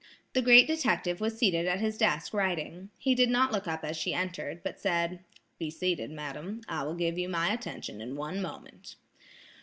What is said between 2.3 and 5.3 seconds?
writing. He did not look up as she entered, but said: